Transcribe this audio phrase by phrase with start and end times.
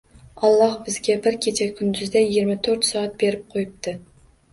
[0.47, 3.95] Alloh bizga bir kecha- kunduzda yigirma to'rt soat berib qo‘yibdi.